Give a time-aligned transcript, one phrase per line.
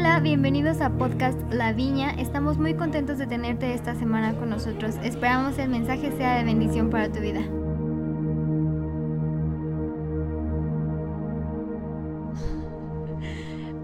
[0.00, 2.12] Hola, bienvenidos a Podcast La Viña.
[2.12, 4.94] Estamos muy contentos de tenerte esta semana con nosotros.
[5.02, 7.40] Esperamos el mensaje sea de bendición para tu vida.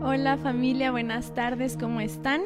[0.05, 2.43] Hola familia, buenas tardes, ¿cómo están?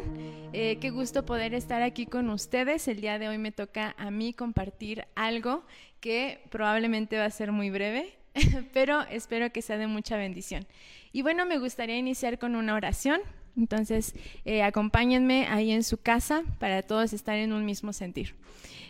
[0.54, 2.88] Eh, qué gusto poder estar aquí con ustedes.
[2.88, 5.62] El día de hoy me toca a mí compartir algo
[6.00, 8.14] que probablemente va a ser muy breve,
[8.72, 10.66] pero espero que sea de mucha bendición.
[11.12, 13.20] Y bueno, me gustaría iniciar con una oración.
[13.58, 14.14] Entonces,
[14.44, 18.34] eh, acompáñenme ahí en su casa para todos estar en un mismo sentir.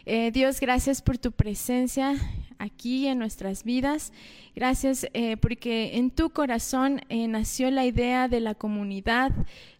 [0.04, 2.14] Eh, Dios, gracias por tu presencia
[2.58, 4.12] aquí en nuestras vidas.
[4.54, 9.32] Gracias eh, porque en tu corazón nació la idea de la comunidad,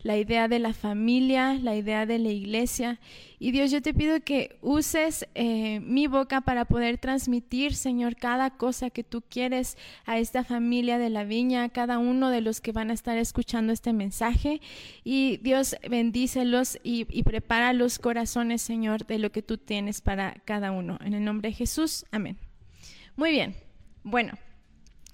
[0.03, 2.99] la idea de la familia, la idea de la iglesia.
[3.41, 8.51] Y Dios, yo te pido que uses eh, mi boca para poder transmitir, Señor, cada
[8.51, 12.61] cosa que tú quieres a esta familia de la viña, a cada uno de los
[12.61, 14.61] que van a estar escuchando este mensaje.
[15.05, 20.73] Y Dios, bendícelos y, prepara los corazones, Señor, de lo que tú tienes para cada
[20.73, 20.99] uno.
[21.05, 22.39] En el nombre de Jesús, amén.
[23.15, 23.55] Muy bien.
[24.03, 24.33] Bueno,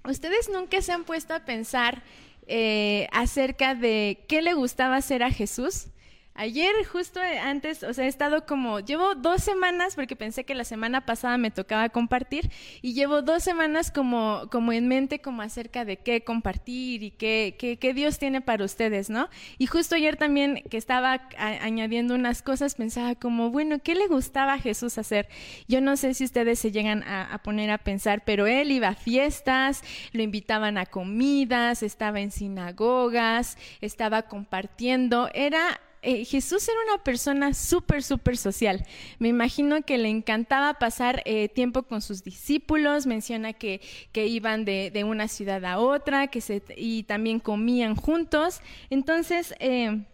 [0.08, 2.02] ¿ustedes nunca se han puesto a pensar
[2.46, 5.88] eh, acerca de qué le gustaba hacer a Jesús?
[6.36, 10.64] Ayer, justo antes, o sea, he estado como, llevo dos semanas, porque pensé que la
[10.64, 12.50] semana pasada me tocaba compartir,
[12.82, 17.54] y llevo dos semanas como, como en mente, como acerca de qué compartir y qué,
[17.56, 19.28] qué, qué Dios tiene para ustedes, ¿no?
[19.58, 24.54] Y justo ayer también que estaba añadiendo unas cosas, pensaba como, bueno, ¿qué le gustaba
[24.54, 25.28] a Jesús hacer?
[25.68, 28.88] Yo no sé si ustedes se llegan a, a poner a pensar, pero él iba
[28.88, 36.76] a fiestas, lo invitaban a comidas, estaba en sinagogas, estaba compartiendo, era eh, Jesús era
[36.92, 38.84] una persona súper, súper social.
[39.18, 43.80] Me imagino que le encantaba pasar eh, tiempo con sus discípulos, menciona que,
[44.12, 48.60] que iban de, de, una ciudad a otra que se, y también comían juntos.
[48.90, 50.04] Entonces, eh,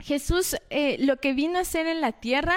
[0.00, 2.54] Jesús eh, lo que vino a hacer en la tierra,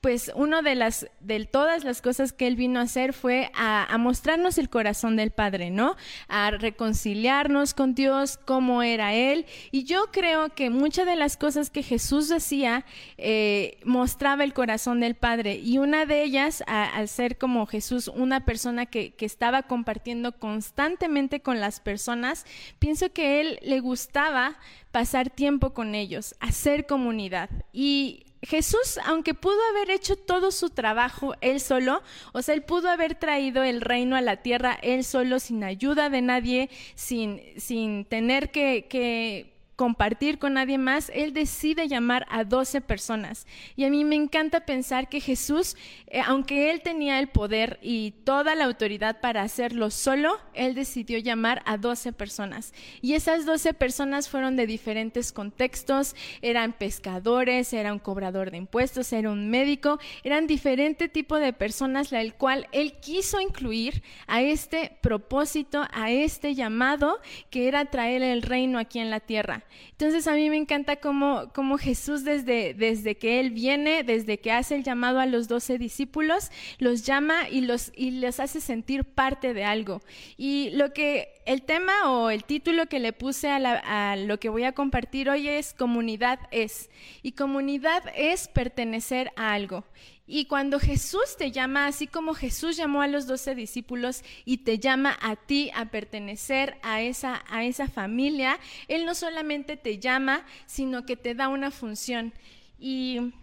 [0.00, 3.96] pues una de las de todas las cosas que él vino a hacer fue a,
[3.98, 5.96] mostrarnos el corazón del Padre, ¿no?
[6.28, 9.46] A reconciliarnos con Dios, cómo era él.
[9.72, 12.84] Y yo creo que muchas de las cosas que Jesús decía
[13.18, 15.56] eh, mostraba el corazón del Padre.
[15.56, 21.40] Y una de ellas, al ser como Jesús una persona que, que estaba compartiendo constantemente
[21.40, 22.46] con las personas,
[22.78, 24.58] pienso que él le gustaba
[24.94, 27.50] pasar tiempo con ellos, hacer comunidad.
[27.72, 32.00] Y Jesús, aunque pudo haber hecho todo su trabajo él solo,
[32.32, 36.10] o sea, él pudo haber traído el reino a la tierra él solo, sin ayuda
[36.10, 42.44] de nadie, sin, sin tener que, que compartir con nadie más, Él decide llamar a
[42.44, 43.46] 12 personas.
[43.76, 45.76] Y a mí me encanta pensar que Jesús,
[46.06, 51.18] eh, aunque Él tenía el poder y toda la autoridad para hacerlo solo, Él decidió
[51.18, 52.72] llamar a 12 personas.
[53.00, 59.12] Y esas 12 personas fueron de diferentes contextos, eran pescadores, era un cobrador de impuestos,
[59.12, 64.96] era un médico, eran diferente tipo de personas, la cual Él quiso incluir a este
[65.00, 67.20] propósito, a este llamado
[67.50, 69.63] que era traer el reino aquí en la tierra.
[69.90, 74.82] Entonces a mí me encanta cómo, Jesús desde, que Él viene, desde que hace el
[74.82, 80.02] llamado a los doce discípulos, los llama y los, les hace sentir parte de algo.
[80.36, 84.64] Y lo que el tema o el título que le puse a, lo que voy
[84.64, 86.90] a compartir hoy es comunidad es.
[87.22, 89.84] Y comunidad es pertenecer a algo.
[90.26, 94.78] Y cuando Jesús te llama, así como Jesús llamó a los doce discípulos y te
[94.78, 98.58] llama a ti a pertenecer a esa, a esa familia,
[98.88, 102.32] Él no solamente te llama, sino que te da una función.
[102.78, 103.34] Y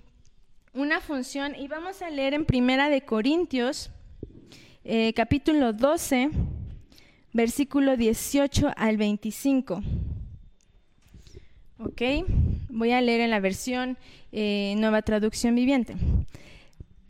[0.74, 3.92] una función, y vamos a leer en Primera de Corintios,
[4.84, 6.32] eh, capítulo 12
[7.34, 9.82] versículo 18 al 25.
[11.80, 12.02] Ok,
[12.70, 13.98] voy a leer en la versión
[14.32, 15.96] eh, Nueva Traducción Viviente.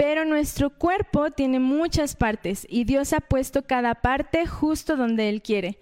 [0.01, 5.43] Pero nuestro cuerpo tiene muchas partes y Dios ha puesto cada parte justo donde Él
[5.43, 5.77] quiere.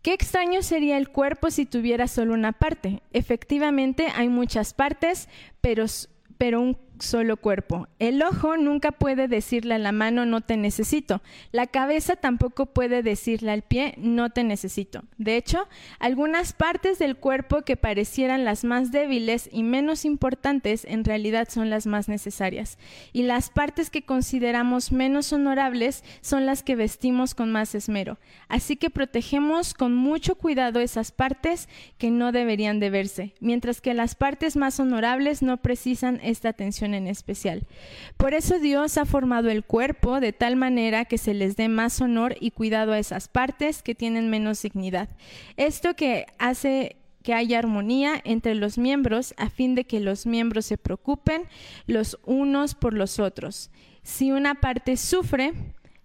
[0.00, 3.02] Qué extraño sería el cuerpo si tuviera solo una parte.
[3.12, 5.28] Efectivamente, hay muchas partes,
[5.60, 5.84] pero,
[6.38, 7.88] pero un solo cuerpo.
[7.98, 11.22] El ojo nunca puede decirle a la mano no te necesito.
[11.52, 15.04] La cabeza tampoco puede decirle al pie no te necesito.
[15.16, 15.68] De hecho,
[15.98, 21.70] algunas partes del cuerpo que parecieran las más débiles y menos importantes en realidad son
[21.70, 22.78] las más necesarias.
[23.12, 28.18] Y las partes que consideramos menos honorables son las que vestimos con más esmero.
[28.48, 31.68] Así que protegemos con mucho cuidado esas partes
[31.98, 36.87] que no deberían de verse, mientras que las partes más honorables no precisan esta atención
[36.94, 37.66] en especial.
[38.16, 42.00] Por eso Dios ha formado el cuerpo de tal manera que se les dé más
[42.00, 45.08] honor y cuidado a esas partes que tienen menos dignidad.
[45.56, 50.66] Esto que hace que haya armonía entre los miembros a fin de que los miembros
[50.66, 51.42] se preocupen
[51.86, 53.70] los unos por los otros.
[54.02, 55.52] Si una parte sufre,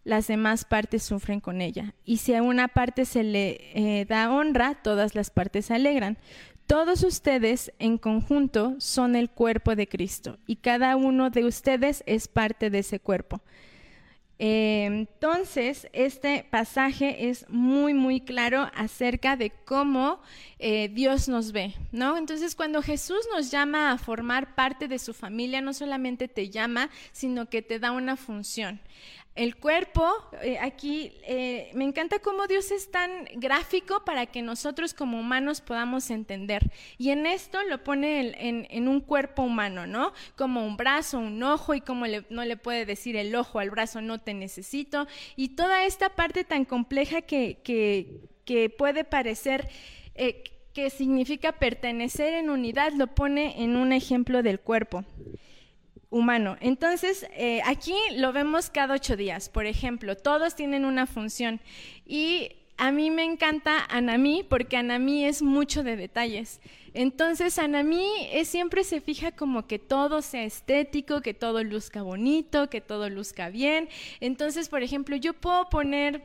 [0.04, 1.96] las demás partes sufren con ella.
[2.04, 6.18] Y si a una parte se le eh, da honra, todas las partes se alegran.
[6.68, 12.28] Todos ustedes en conjunto son el cuerpo de Cristo y cada uno de ustedes es
[12.28, 13.42] parte de ese cuerpo.
[14.40, 20.22] entonces, este pasaje es muy, muy claro acerca de cómo
[20.58, 22.18] eh, Dios nos ve, ¿no?
[22.18, 26.90] Entonces, cuando Jesús nos llama a formar parte de su familia, no solamente te llama,
[27.12, 28.82] sino que te da una función.
[29.36, 30.08] El cuerpo,
[30.44, 35.60] eh, aquí eh, me encanta cómo Dios es tan gráfico para que nosotros como humanos
[35.60, 36.70] podamos entender.
[37.00, 40.14] Y en esto lo pone en, un cuerpo humano, ¿no?
[40.36, 44.02] Como un brazo, un ojo y como no le puede decir el ojo al brazo,
[44.02, 45.08] no te necesito.
[45.36, 49.68] Y toda esta parte tan compleja que, que, puede parecer...
[50.16, 50.44] Eh,
[50.74, 55.06] que significa pertenecer en unidad, lo pone en un ejemplo del cuerpo
[56.14, 56.58] humano.
[56.62, 61.60] Entonces, eh, aquí lo vemos cada ocho días, por ejemplo, todos tienen una función
[62.06, 66.62] y a mí me encanta Anami porque Anami es mucho de detalles.
[66.94, 72.70] Entonces, Anami es, siempre se fija como que todo sea estético, que todo luzca bonito,
[72.70, 73.90] que todo luzca bien.
[74.20, 76.24] Entonces, por ejemplo, yo puedo poner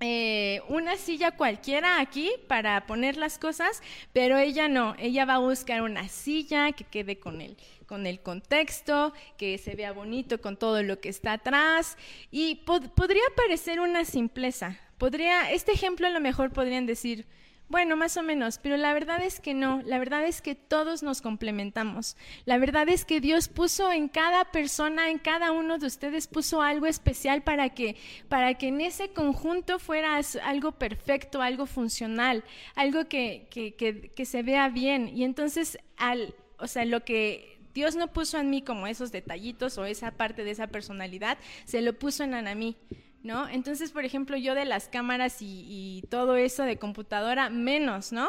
[0.00, 3.80] eh, una silla cualquiera aquí para poner las cosas,
[4.12, 7.56] pero ella no, ella va a buscar una silla que quede con él
[7.86, 11.96] con el contexto, que se vea bonito con todo lo que está atrás.
[12.30, 14.78] Y podría parecer una simpleza.
[14.98, 17.26] Podría, este ejemplo a lo mejor podrían decir,
[17.68, 21.02] bueno, más o menos, pero la verdad es que no, la verdad es que todos
[21.02, 22.16] nos complementamos.
[22.44, 26.60] La verdad es que Dios puso en cada persona, en cada uno de ustedes puso
[26.60, 27.96] algo especial para que
[28.28, 32.44] para que en ese conjunto fuera algo perfecto, algo funcional,
[32.74, 35.08] algo que, que, que, que se vea bien.
[35.08, 39.76] Y entonces al o sea, lo que Dios no puso en mí como esos detallitos
[39.78, 42.76] o esa parte de esa personalidad, se lo puso en Anamí.
[43.22, 43.48] ¿No?
[43.48, 48.28] Entonces, por ejemplo, yo de las cámaras y, todo eso de computadora, menos, ¿no?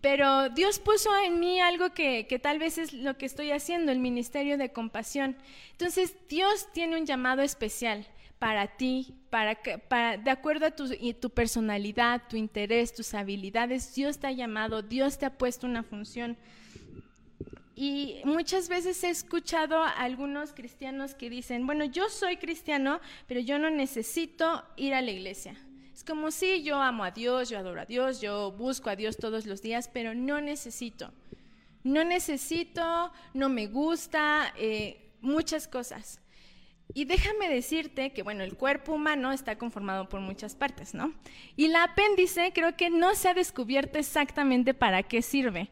[0.00, 3.98] Pero Dios puso en mí algo que, tal vez es lo que estoy haciendo, el
[3.98, 5.36] ministerio de compasión.
[5.72, 8.06] Entonces, Dios tiene un llamado especial
[8.38, 9.58] para ti, para,
[9.88, 10.88] para de acuerdo a tu,
[11.20, 15.82] tu personalidad, tu interés, tus habilidades, Dios te ha llamado, Dios te ha puesto una
[15.82, 16.38] función.
[17.82, 23.40] Y muchas veces he escuchado a algunos cristianos que dicen, bueno, yo soy cristiano, pero
[23.40, 25.56] yo no necesito ir a la iglesia.
[25.94, 29.16] Es como si yo amo a Dios, yo adoro a Dios, yo busco a Dios
[29.16, 31.10] todos los días, pero no necesito.
[31.82, 36.20] No necesito, no me gusta, eh, muchas cosas.
[36.92, 41.14] Y déjame decirte que, bueno, el cuerpo humano está conformado por muchas partes, ¿no?
[41.56, 45.70] Y la apéndice creo que no se ha descubierto exactamente para qué sirve.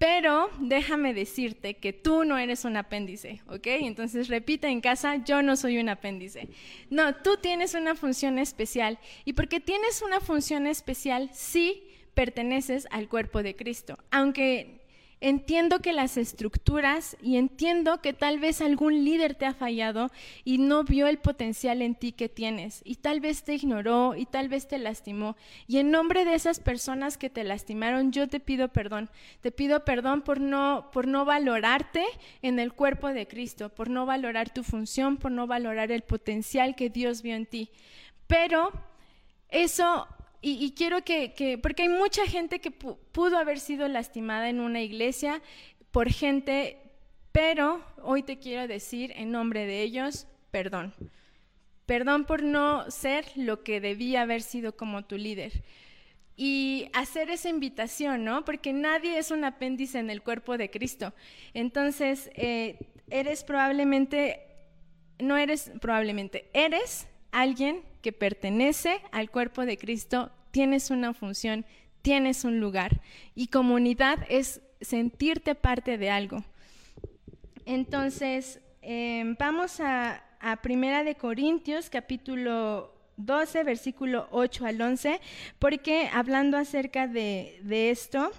[0.00, 3.66] Pero déjame decirte que tú no eres un apéndice, ¿ok?
[3.66, 6.48] Entonces repite en casa, yo no soy un apéndice.
[6.88, 8.98] No, tú tienes una función especial.
[9.26, 11.82] Y porque tienes una función especial, sí
[12.14, 13.98] perteneces al cuerpo de Cristo.
[14.10, 14.79] Aunque
[15.22, 20.10] Entiendo que las estructuras y entiendo que tal vez algún líder te ha fallado
[20.44, 24.24] y no vio el potencial en ti que tienes y tal vez te ignoró y
[24.24, 25.36] tal vez te lastimó.
[25.66, 29.10] Y en nombre de esas personas que te lastimaron, yo te pido perdón.
[29.42, 32.04] Te pido perdón por no, por no valorarte
[32.40, 36.74] en el cuerpo de Cristo, por no valorar tu función, por no valorar el potencial
[36.74, 37.70] que Dios vio en ti.
[38.26, 38.72] Pero
[39.50, 40.06] eso
[40.42, 45.42] y, quiero que, porque hay mucha gente que pudo haber sido lastimada en una iglesia
[45.90, 46.78] por gente,
[47.30, 50.94] pero hoy te quiero decir en nombre de ellos, perdón.
[51.84, 55.62] Perdón por no ser lo que debía haber sido como tu líder.
[56.36, 58.44] Y hacer esa invitación, ¿no?
[58.46, 61.12] Porque nadie es un apéndice en el cuerpo de Cristo.
[61.52, 62.78] Entonces, eh,
[63.10, 64.40] eres probablemente,
[65.18, 71.64] no eres probablemente, eres alguien que pertenece al cuerpo de Cristo, tienes una función,
[72.02, 73.00] tienes un lugar.
[73.34, 76.44] Y comunidad es sentirte parte de algo.
[77.66, 80.24] Entonces, em, vamos a,
[80.62, 85.20] Primera de Corintios, capítulo 12, versículo 8 al 11,
[85.58, 87.60] porque hablando acerca de,
[87.90, 88.30] esto,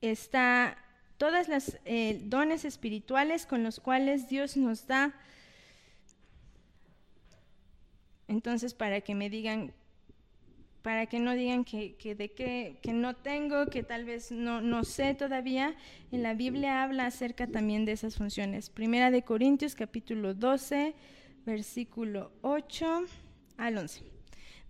[0.00, 0.78] está
[1.16, 5.12] todas las eh, dones espirituales con los cuales Dios nos da
[8.28, 9.72] entonces, para que me digan,
[10.82, 14.84] para que no digan que, de qué, que no tengo, que tal vez no, no
[14.84, 15.74] sé todavía,
[16.12, 18.68] en la Biblia habla acerca también de esas funciones.
[18.68, 20.94] Primera de Corintios, capítulo 12,
[21.46, 23.04] versículo 8
[23.56, 24.02] al 11.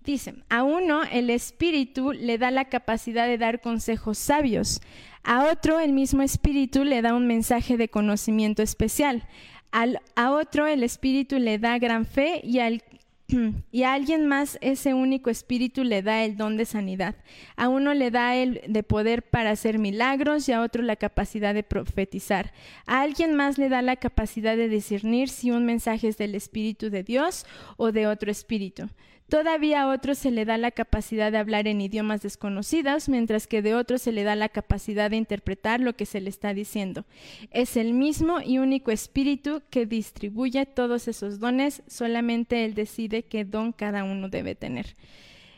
[0.04, 4.80] Dice, a uno el Espíritu le da la capacidad de dar consejos sabios,
[5.24, 9.24] a otro el mismo Espíritu le da un mensaje de conocimiento especial,
[9.70, 12.82] a otro el Espíritu le da gran fe y al
[13.70, 17.14] y a alguien más ese único espíritu le da el don de sanidad.
[17.56, 21.52] A uno le da el de poder para hacer milagros y a otro la capacidad
[21.52, 22.52] de profetizar.
[22.86, 26.88] A alguien más le da la capacidad de discernir si un mensaje es del espíritu
[26.88, 27.44] de Dios
[27.76, 28.88] o de otro espíritu.
[29.28, 33.60] Todavía a otros se le da la capacidad de hablar en idiomas desconocidos, mientras que
[33.60, 37.04] de otros se le da la capacidad de interpretar lo que se le está diciendo.
[37.50, 43.44] Es el mismo y único espíritu que distribuye todos esos dones, solamente Él decide qué
[43.44, 44.96] don cada uno debe tener.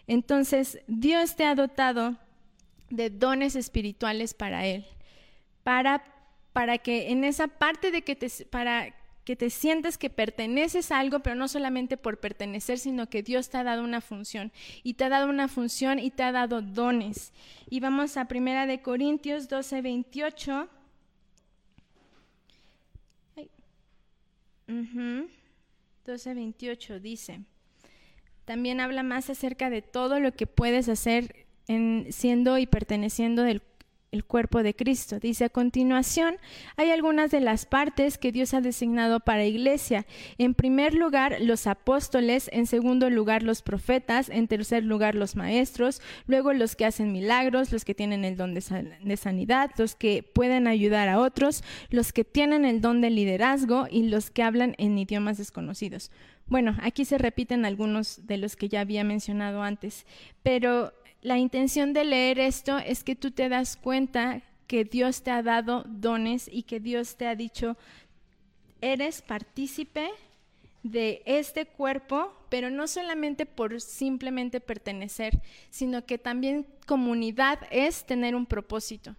[0.08, 2.16] Entonces, Dios te ha dotado
[2.90, 4.84] de dones espirituales para Él,
[5.62, 6.02] para,
[6.52, 8.92] para que en esa parte de que te, para
[9.24, 13.50] que te sientes que perteneces a algo, pero no solamente por pertenecer, sino que Dios
[13.50, 16.62] te ha dado una función y te ha dado una función y te ha dado
[16.62, 17.32] dones.
[17.68, 20.68] Y vamos a Primera de Corintios 12, 28.
[26.06, 27.40] 12, 28 dice,
[28.44, 33.62] también habla más acerca de todo lo que puedes hacer en, siendo y perteneciendo del
[34.12, 35.20] el cuerpo de Cristo.
[35.20, 36.36] Dice a continuación,
[36.76, 40.06] hay algunas de las partes que Dios ha designado para iglesia.
[40.38, 46.02] En primer lugar, los apóstoles, en segundo lugar, los profetas, en tercer lugar, los maestros,
[46.26, 50.66] luego los que hacen milagros, los que tienen el don de, sanidad, los que pueden
[50.66, 54.98] ayudar a otros, los que tienen el don de liderazgo y los que hablan en
[54.98, 56.10] idiomas desconocidos.
[56.46, 60.04] Bueno, aquí se repiten algunos de los que ya había mencionado antes,
[60.42, 65.30] pero la intención de leer esto es que tú te das cuenta que Dios te
[65.30, 67.76] ha dado dones y que Dios te ha dicho,
[68.80, 70.08] eres partícipe
[70.82, 78.34] de este cuerpo, pero no solamente por simplemente pertenecer, sino que también comunidad es tener
[78.34, 79.14] un propósito.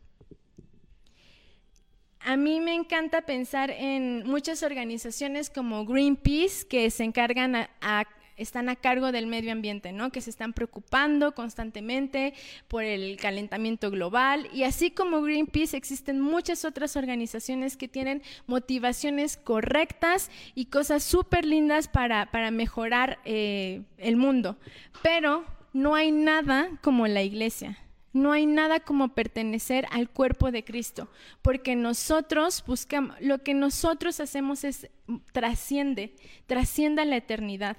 [2.24, 8.08] A mí me encanta pensar en muchas organizaciones como Greenpeace que se encargan a,
[8.38, 10.12] están a cargo del medio ambiente, ¿no?
[10.12, 12.34] Que se están preocupando constantemente
[12.68, 19.38] por el calentamiento global y así como Greenpeace existen muchas otras organizaciones que tienen motivaciones
[19.38, 24.58] correctas y cosas súper lindas para, mejorar eh, el mundo,
[25.02, 27.78] pero no hay nada como la iglesia.
[28.14, 31.10] No hay nada como pertenecer al cuerpo de Cristo,
[31.42, 34.90] porque nosotros buscamos, lo que nosotros hacemos es
[35.32, 36.14] trasciende,
[36.46, 37.78] trasciende la eternidad.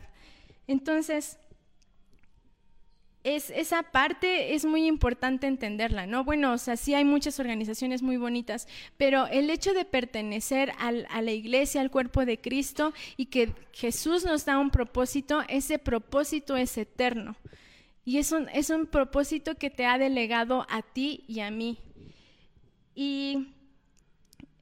[0.67, 1.39] Entonces,
[3.25, 6.25] es, esa parte es muy importante entenderla, ¿no?
[6.25, 8.67] Bueno, o sea, sí hay muchas organizaciones muy bonitas,
[8.97, 14.25] pero el hecho de pertenecer a la iglesia, al cuerpo de Cristo y que Jesús
[14.25, 17.37] nos da un propósito, ese propósito es eterno.
[18.05, 21.79] Y es un, es un propósito que te ha delegado a ti y a mí.
[22.97, 23.55] Y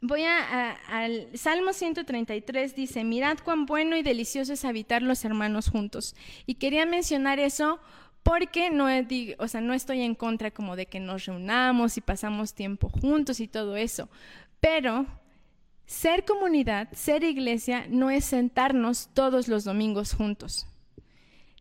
[0.03, 5.69] Voy a, al Salmo 133, dice, mirad cuán bueno y delicioso es habitar los hermanos
[5.69, 6.17] juntos.
[6.47, 7.81] Y quería mencionar eso
[8.23, 8.87] porque no,
[9.39, 13.41] o sea, no estoy en contra como de que nos reunamos y pasamos tiempo juntos
[13.41, 14.09] y todo eso.
[14.61, 15.07] Pero
[15.85, 20.67] ser comunidad, ser iglesia, no es sentarnos todos los domingos juntos.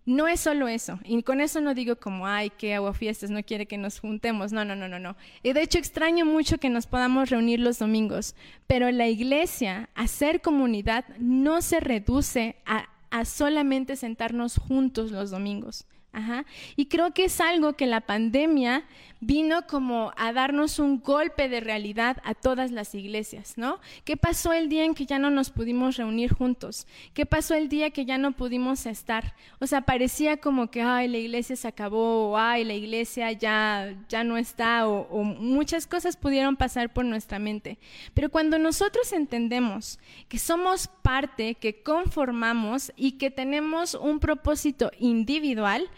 [0.09, 3.43] No es solo eso, y con eso no digo como, ay, qué agua fiestas, no
[3.43, 5.15] quiere que nos juntemos, no, no, no, no, no.
[5.43, 8.33] Y de hecho extraño mucho que nos podamos reunir los domingos,
[8.65, 15.85] pero la iglesia, hacer comunidad, no se reduce a, a solamente sentarnos juntos los domingos.
[16.11, 16.45] Ajá.
[16.75, 18.83] Y creo que es algo que la pandemia
[19.21, 23.79] vino como a darnos un golpe de realidad a todas las iglesias, ¿no?
[24.05, 26.87] ¿Qué pasó el día en que ya no nos pudimos reunir juntos?
[27.13, 29.35] ¿Qué pasó el día que ya no pudimos estar?
[29.59, 33.93] O sea, parecía como que, ay, la iglesia se acabó, o ay, la iglesia ya,
[34.07, 37.77] ya no está, o, o muchas cosas pudieron pasar por nuestra mente.
[38.13, 45.89] Pero cuando nosotros entendemos que somos parte, que conformamos y que tenemos un propósito individual,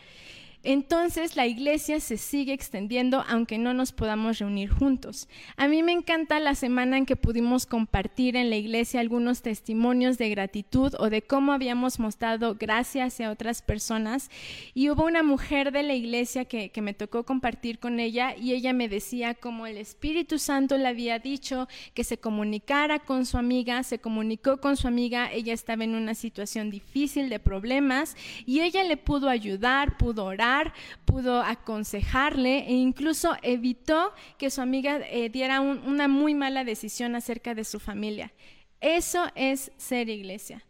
[0.63, 5.27] entonces la iglesia se sigue extendiendo aunque no nos podamos reunir juntos.
[5.57, 10.19] A mí me encanta la semana en que pudimos compartir en la iglesia algunos testimonios
[10.19, 14.29] de gratitud o de cómo habíamos mostrado gracias hacia otras personas.
[14.75, 18.53] Y hubo una mujer de la iglesia que, que me tocó compartir con ella y
[18.53, 23.37] ella me decía cómo el Espíritu Santo le había dicho que se comunicara con su
[23.37, 28.15] amiga, se comunicó con su amiga, ella estaba en una situación difícil de problemas
[28.45, 30.50] y ella le pudo ayudar, pudo orar
[31.05, 37.53] pudo aconsejarle e incluso evitó que su amiga eh, diera una muy mala decisión acerca
[37.55, 38.31] de su familia.
[38.79, 40.63] Eso es ser iglesia.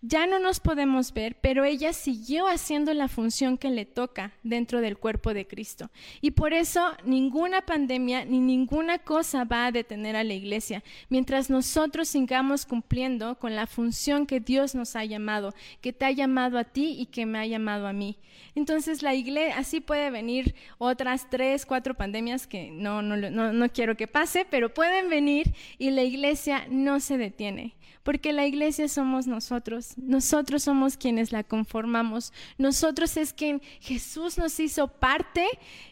[0.00, 4.80] Ya no nos podemos ver, pero ella siguió haciendo la función que le toca dentro
[4.80, 5.90] del cuerpo de Cristo.
[6.20, 11.50] Y por eso ninguna pandemia ni ninguna cosa va a detener a la iglesia, mientras
[11.50, 16.58] nosotros sigamos cumpliendo con la función que Dios nos ha llamado, que te ha llamado
[16.58, 18.18] a ti y que me ha llamado a mí.
[18.54, 23.68] Entonces la iglesia, así puede venir otras tres, cuatro pandemias que no, no, no, no
[23.70, 27.74] quiero que pase, pero pueden venir y la iglesia no se detiene
[28.08, 34.58] porque la iglesia somos nosotros, nosotros somos quienes la conformamos, nosotros es quien Jesús nos
[34.60, 35.46] hizo parte,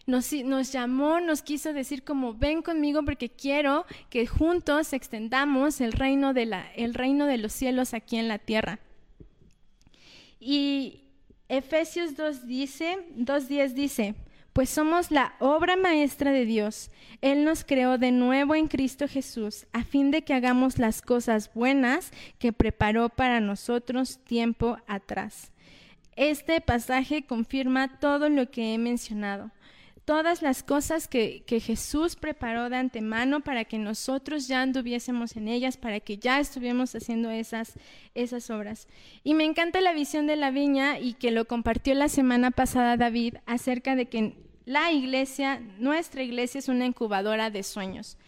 [0.07, 0.31] nos,
[0.73, 6.47] llamó, nos quiso decir como ven conmigo porque quiero que juntos extendamos el reino de,
[6.47, 8.79] la, el reino de los cielos aquí en la tierra.
[10.41, 11.05] Y
[11.49, 14.15] Efesios 2 dice, 2.10 dice,
[14.57, 16.91] pues somos la obra maestra de Dios.
[17.21, 21.53] Él nos creó de nuevo en Cristo Jesús, a fin de que hagamos las cosas
[21.53, 25.53] buenas que preparó para nosotros tiempo atrás.
[26.17, 29.51] Este pasaje confirma todo lo que he mencionado,
[30.07, 35.77] todas las cosas que, Jesús preparó de antemano para que nosotros ya anduviésemos en ellas,
[35.77, 37.75] para que ya estuviéramos haciendo esas,
[38.15, 38.89] esas obras.
[39.23, 42.97] Y me encanta la visión de la viña y que lo compartió la semana pasada
[42.97, 48.19] David acerca de que la iglesia, nuestra iglesia es una incubadora de sueños.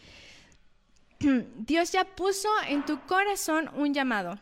[1.20, 4.38] Dios ya puso en tu corazón un llamado.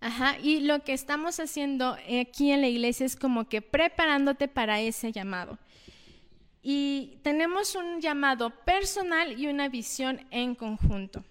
[0.00, 4.80] Ajá, y lo que estamos haciendo aquí en la iglesia es como que preparándote para
[4.80, 5.58] ese llamado.
[6.62, 11.22] Y tenemos un llamado personal y una visión en conjunto.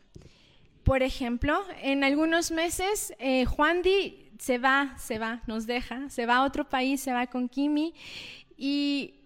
[0.84, 6.26] Por ejemplo, en algunos meses eh, Juan Di se va, se va, nos deja, se
[6.26, 7.94] va a otro país, se va con Kimi
[8.58, 9.17] y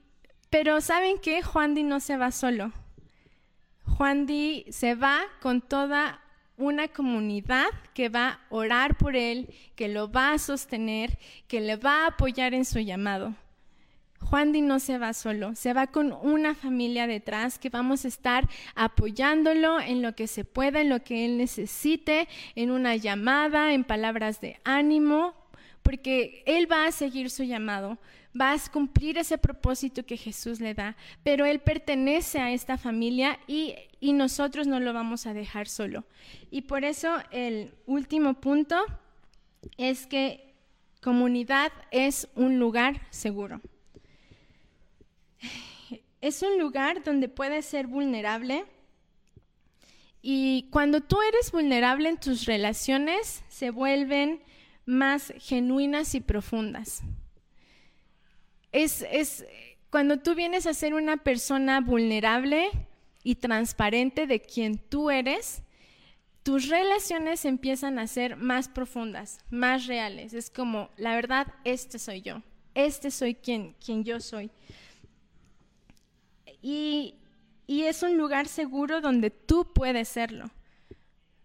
[0.52, 1.42] pero ¿saben qué?
[1.42, 2.72] Juan Di no se va solo.
[3.86, 6.22] Juan Di se va con toda
[6.58, 11.18] una comunidad que va a orar por él, que lo va a sostener,
[11.48, 13.34] que le va a apoyar en su llamado.
[14.20, 18.10] Juan Di no se va solo, se va con una familia detrás que vamos a
[18.10, 23.74] estar apoyándolo en lo que se pueda, en lo que él necesite, en una llamada,
[23.74, 25.34] en palabras de ánimo,
[25.82, 27.98] porque él va a seguir su llamado
[28.34, 33.40] vas a cumplir ese propósito que Jesús le da, pero Él pertenece a esta familia
[33.48, 36.06] y, nosotros no lo vamos a dejar solo.
[36.50, 38.76] Y por eso el último punto
[39.78, 40.54] es que
[41.02, 43.62] comunidad es un lugar seguro.
[46.20, 48.66] Es un lugar donde puedes ser vulnerable.
[50.22, 54.40] Y cuando tú eres vulnerable en tus relaciones, se vuelven
[54.86, 57.04] más genuinas y profundas
[58.72, 59.46] es, es
[59.90, 62.70] cuando tú vienes a ser una persona vulnerable
[63.24, 65.64] y transparente de quien tú eres,
[66.44, 70.34] tus relaciones empiezan a ser más profundas, más reales.
[70.34, 72.42] Es como, la verdad, este soy yo,
[72.74, 74.50] este soy quien, quien yo soy.
[76.62, 77.16] Y,
[77.68, 80.50] y es un lugar seguro donde tú puedes serlo,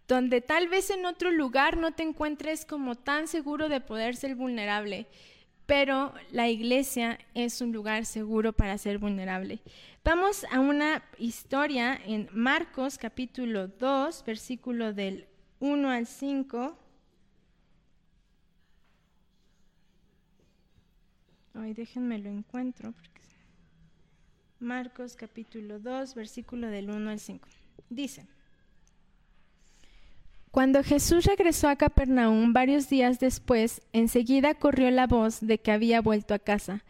[0.07, 4.35] donde tal vez en otro lugar no te encuentres como tan seguro de poder ser
[4.35, 5.05] vulnerable
[5.67, 9.59] pero la iglesia es un lugar seguro para ser vulnerable.
[10.03, 15.27] Vamos a una historia en Marcos capítulo 2, versículo del
[15.59, 16.77] 1 al 5.
[21.55, 22.93] Ay, déjenme lo encuentro.
[24.59, 27.47] Marcos capítulo 2, versículo del 1 al 5.
[27.89, 28.36] Dice.
[30.51, 36.01] Cuando Jesús regresó a Capernaum varios días después, enseguida corrió la voz de que había
[36.01, 36.83] vuelto a casa.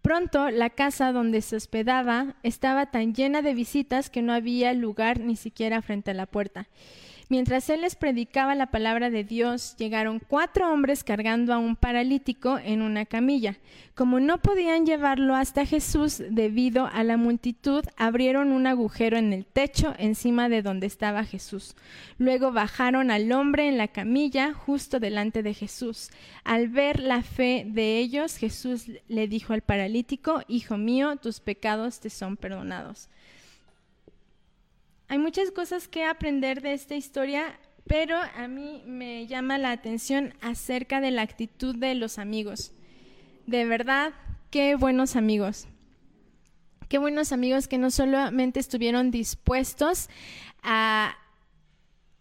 [0.00, 5.20] Pronto la casa donde se hospedaba estaba tan llena de visitas que no había lugar
[5.20, 6.68] ni siquiera frente a la puerta.
[7.30, 12.58] Mientras él les predicaba la palabra de Dios, llegaron cuatro hombres cargando a un paralítico
[12.58, 13.56] en una camilla.
[13.94, 19.46] Como no podían llevarlo hasta Jesús debido a la multitud, abrieron un agujero en el
[19.46, 21.76] techo encima de donde estaba Jesús.
[22.18, 26.10] Luego bajaron al hombre en la camilla justo delante de Jesús.
[26.42, 32.00] Al ver la fe de ellos, Jesús le dijo al paralítico, Hijo mío, tus pecados
[32.00, 33.08] te son perdonados.
[35.10, 40.34] Hay muchas cosas que aprender de esta historia, pero a mí me llama la atención
[40.40, 42.70] acerca de la actitud de los amigos.
[43.44, 44.12] De verdad,
[44.52, 45.66] qué buenos amigos.
[46.88, 50.08] Qué buenos amigos que no solamente estuvieron dispuestos
[50.62, 51.16] a,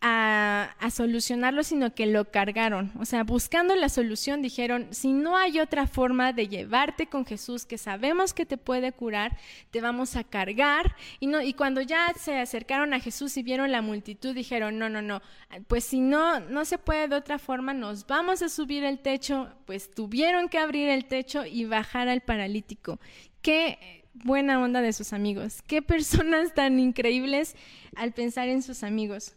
[0.01, 2.91] a, solucionarlo, sino que lo cargaron.
[2.99, 7.65] O sea, buscando la solución, dijeron, si no hay otra forma de llevarte con Jesús,
[7.65, 9.37] que sabemos que te puede curar,
[9.71, 10.95] te vamos a cargar.
[11.19, 14.89] Y, no, y cuando ya se acercaron a Jesús y vieron la multitud, dijeron, no,
[14.89, 15.21] no, no,
[15.67, 19.49] pues si no, no se puede de otra forma, nos vamos a subir el techo.
[19.65, 22.99] Pues tuvieron que abrir el techo y bajar al paralítico.
[23.41, 25.61] Qué buena onda de sus amigos.
[25.61, 27.55] Qué personas tan increíbles
[27.95, 29.35] al pensar en sus amigos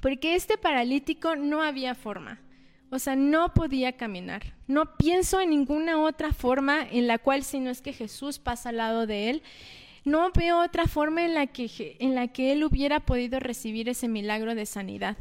[0.00, 2.40] porque este paralítico no había forma.
[2.90, 4.54] O sea, no podía caminar.
[4.66, 8.70] No pienso en ninguna otra forma en la cual, si no es que Jesús pasa
[8.70, 9.42] al lado de él,
[10.04, 14.08] no veo otra forma en la que, en la que él hubiera podido recibir ese
[14.08, 15.16] milagro de sanidad.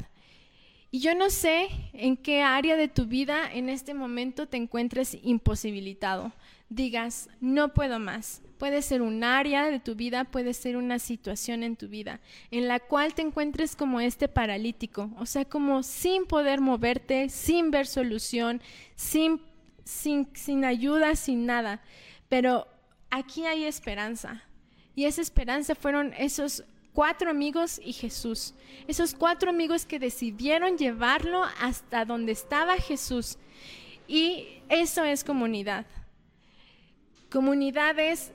[0.91, 5.17] Y yo no sé en qué área de tu vida en este momento te encuentres
[5.21, 6.31] imposibilitado.
[6.69, 8.41] Digas, no puedo más.
[8.57, 12.67] Puede ser un área de tu vida, puede ser una situación en tu vida en
[12.67, 17.85] la cual te encuentres como este paralítico, o sea, como sin poder moverte, sin ver
[17.85, 18.61] solución,
[18.95, 19.41] sin,
[19.83, 21.81] sin, sin ayuda, sin nada.
[22.29, 22.67] Pero
[23.11, 24.43] aquí hay esperanza.
[24.95, 28.55] Y esa esperanza fueron esos cuatro amigos y Jesús.
[28.87, 33.37] Esos cuatro amigos que decidieron llevarlo hasta donde estaba Jesús.
[34.07, 35.85] Y eso es comunidad.
[37.29, 38.31] Comunidad es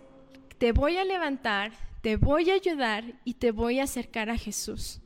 [0.59, 5.01] te voy a levantar, te voy a ayudar y te voy a acercar a Jesús.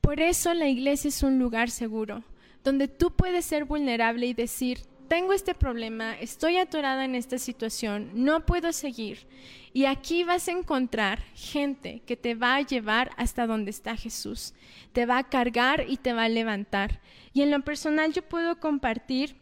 [0.00, 2.24] Por eso la iglesia es un lugar seguro,
[2.64, 8.10] donde tú puedes ser vulnerable y decir, tengo este problema, estoy atorada en esta situación,
[8.14, 9.28] no puedo seguir.
[9.72, 14.54] Y aquí vas a encontrar gente que te va a llevar hasta donde está Jesús,
[14.92, 17.00] te va a cargar y te va a levantar.
[17.32, 19.36] Y en lo personal yo puedo compartir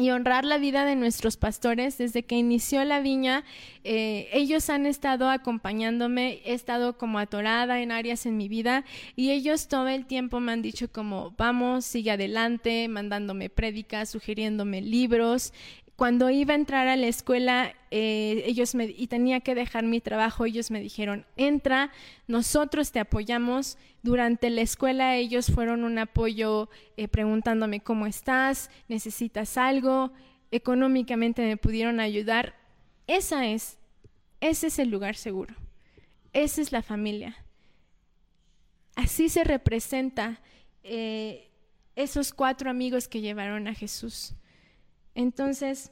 [0.00, 1.98] y honrar la vida de nuestros pastores.
[1.98, 3.44] Desde que inició la viña,
[3.84, 8.84] eh, ellos han estado acompañándome, he estado como atorada en áreas en mi vida
[9.16, 14.80] y ellos todo el tiempo me han dicho como, vamos, sigue adelante, mandándome prédicas, sugiriéndome
[14.80, 15.52] libros,
[16.00, 20.00] cuando iba a entrar a la escuela eh, ellos me, y tenía que dejar mi
[20.00, 21.92] trabajo, ellos me dijeron, entra,
[22.26, 23.76] nosotros te apoyamos.
[24.02, 30.10] Durante la escuela ellos fueron un apoyo eh, preguntándome cómo estás, necesitas algo,
[30.50, 32.54] económicamente me pudieron ayudar.
[33.06, 33.76] Esa es,
[34.40, 35.54] ese es el lugar seguro,
[36.32, 37.36] esa es la familia.
[38.94, 40.40] Así se representa
[40.82, 41.50] eh,
[41.94, 44.34] esos cuatro amigos que llevaron a Jesús.
[45.14, 45.90] Entonces,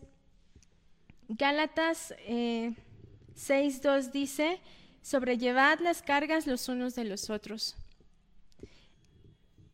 [1.28, 4.60] Gálatas 6.2 eh, dice,
[5.02, 7.76] sobrellevad las cargas los unos de los otros.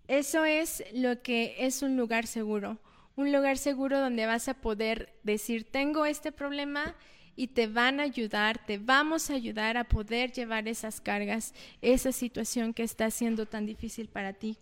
[0.08, 2.78] Eso es lo que es un lugar seguro,
[3.16, 6.94] un lugar seguro donde vas a poder decir, tengo este problema
[7.36, 12.12] y te van a ayudar, te vamos a ayudar a poder llevar esas cargas, esa
[12.12, 14.58] situación que está siendo tan difícil para ti.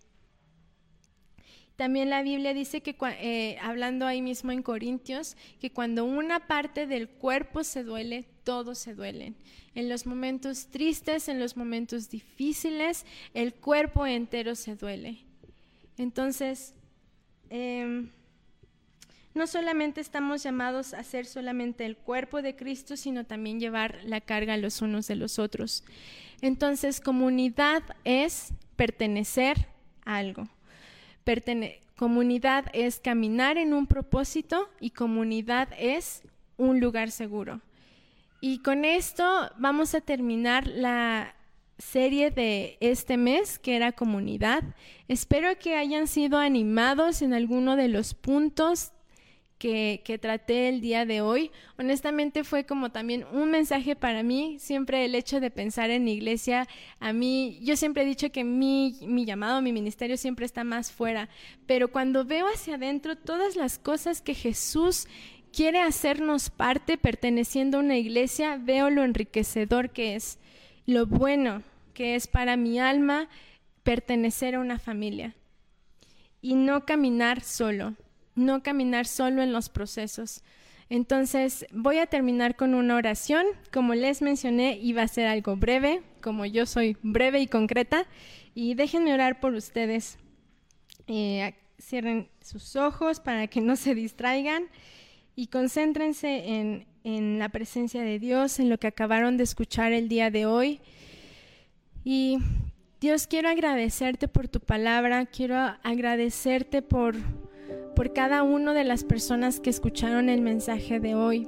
[1.82, 6.86] También la Biblia dice que, eh, hablando ahí mismo en Corintios, que cuando una parte
[6.86, 9.34] del cuerpo se duele, todos se duelen.
[9.74, 15.24] En los momentos tristes, en los momentos difíciles, el cuerpo entero se duele.
[15.98, 16.72] Entonces,
[17.50, 18.10] em,
[19.34, 24.20] no solamente estamos llamados a ser solamente el cuerpo de Cristo, sino también llevar la
[24.20, 25.82] carga los unos de los otros.
[26.42, 29.66] Entonces, comunidad es pertenecer
[30.04, 30.48] a algo
[31.96, 36.22] comunidad es caminar en un propósito y comunidad es
[36.56, 37.60] un lugar seguro.
[38.40, 39.24] Y con esto
[39.56, 41.34] vamos a terminar la
[41.78, 44.62] serie de este mes que era comunidad.
[45.08, 48.92] Espero que hayan sido animados en alguno de los puntos
[49.62, 51.52] que, traté el día de hoy.
[51.78, 56.66] Honestamente fue como también un mensaje para mí, siempre el hecho de pensar en iglesia,
[56.98, 60.90] a mí, yo siempre he dicho que mi, mi llamado, mi ministerio siempre está más
[60.90, 61.28] fuera,
[61.66, 65.06] pero cuando veo hacia adentro todas las cosas que Jesús
[65.52, 70.40] quiere hacernos parte perteneciendo a una iglesia, veo lo enriquecedor que es,
[70.86, 71.62] lo bueno
[71.94, 73.28] que es para mi alma
[73.84, 75.36] pertenecer a una familia
[76.40, 77.94] y no caminar solo
[78.34, 80.42] no caminar solo en los procesos.
[80.88, 83.46] Entonces voy a terminar con una oración.
[83.72, 88.06] Como les mencioné, iba a ser algo breve, como yo soy breve y concreta.
[88.54, 90.18] Y déjenme orar por ustedes.
[91.06, 94.64] Eh, cierren sus ojos para que no se distraigan
[95.34, 100.08] y concéntrense en, en la presencia de Dios, en lo que acabaron de escuchar el
[100.08, 100.80] día de hoy.
[102.04, 102.38] Y
[103.00, 107.16] Dios, quiero agradecerte por tu palabra, quiero agradecerte por
[107.94, 111.46] por cada una de las personas que escucharon el mensaje de hoy.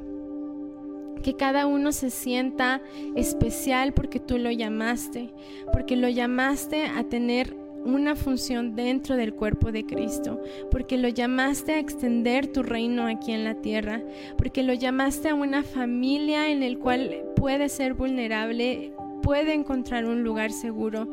[1.22, 2.82] Que cada uno se sienta
[3.16, 5.30] especial porque tú lo llamaste,
[5.72, 11.72] porque lo llamaste a tener una función dentro del cuerpo de Cristo, porque lo llamaste
[11.72, 14.02] a extender tu reino aquí en la tierra,
[14.36, 18.92] porque lo llamaste a una familia en el cual puede ser vulnerable
[19.24, 21.08] puede encontrar un lugar seguro.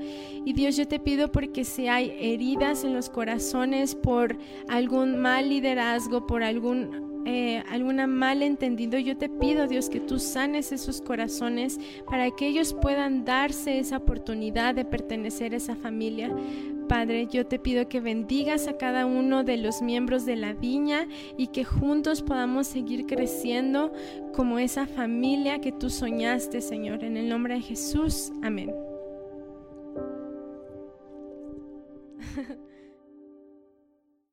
[0.45, 5.49] Y Dios, yo te pido porque si hay heridas en los corazones por algún mal
[5.49, 11.79] liderazgo, por algún eh, alguna malentendido, yo te pido, Dios, que tú sanes esos corazones
[12.09, 16.35] para que ellos puedan darse esa oportunidad de pertenecer a esa familia.
[16.91, 21.07] Padre, yo te pido que bendigas a cada uno de los miembros de la viña
[21.37, 23.93] y que juntos podamos seguir creciendo
[24.33, 27.05] como esa familia que tú soñaste, Señor.
[27.05, 28.75] En el nombre de Jesús, amén.